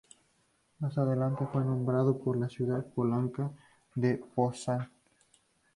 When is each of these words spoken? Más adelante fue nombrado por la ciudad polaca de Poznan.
Más 0.79 0.97
adelante 0.97 1.45
fue 1.53 1.63
nombrado 1.63 2.17
por 2.17 2.35
la 2.35 2.49
ciudad 2.49 2.83
polaca 2.83 3.51
de 3.93 4.17
Poznan. 4.17 4.89